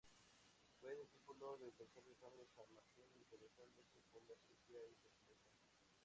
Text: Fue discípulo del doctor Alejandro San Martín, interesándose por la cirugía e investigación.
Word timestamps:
Fue 0.79 0.95
discípulo 0.95 1.59
del 1.59 1.75
doctor 1.77 2.03
Alejandro 2.03 2.47
San 2.55 2.65
Martín, 2.73 3.05
interesándose 3.13 4.01
por 4.11 4.23
la 4.27 4.35
cirugía 4.35 4.79
e 4.79 4.93
investigación. 4.93 5.61